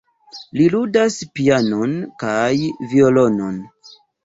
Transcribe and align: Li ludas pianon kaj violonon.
Li 0.59 0.63
ludas 0.75 1.17
pianon 1.41 1.95
kaj 2.25 2.41
violonon. 2.95 3.63